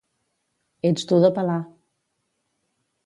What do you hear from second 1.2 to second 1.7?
de pelar.